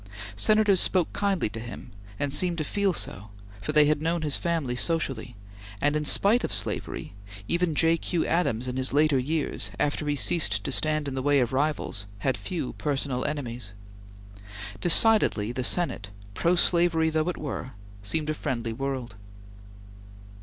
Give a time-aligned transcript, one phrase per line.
[0.35, 3.29] Senators spoke kindly to him, and seemed to feel so,
[3.61, 5.35] for they had known his family socially;
[5.79, 7.13] and, in spite of slavery,
[7.47, 7.97] even J.
[7.97, 8.25] Q.
[8.25, 12.07] Adams in his later years, after he ceased to stand in the way of rivals,
[12.17, 13.73] had few personal enemies.
[14.79, 19.13] Decidedly the Senate, pro slavery though it were, seemed a friendly world.